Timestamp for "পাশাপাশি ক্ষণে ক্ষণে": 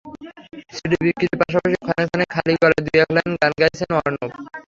1.41-2.25